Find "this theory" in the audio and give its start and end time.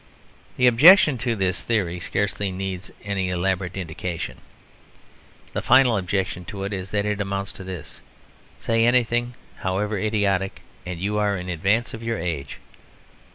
1.35-1.99